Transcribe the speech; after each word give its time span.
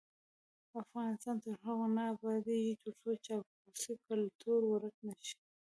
افغانستان 0.81 1.35
تر 1.43 1.53
هغو 1.65 1.85
نه 1.95 2.03
ابادیږي، 2.13 2.73
ترڅو 2.83 3.07
د 3.11 3.15
چاپلوسۍ 3.25 3.93
کلتور 4.07 4.59
ورک 4.71 4.95
نشي. 5.07 5.37